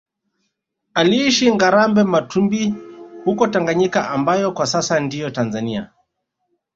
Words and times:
Aliishi 0.93 1.51
Ngarambe 1.53 2.03
Matumbi 2.03 2.73
huko 3.25 3.47
Tanganyika 3.47 4.09
ambayo 4.09 4.51
kwa 4.51 4.67
sasa 4.67 4.99
ndiyo 4.99 5.29
Tanzania 5.29 5.89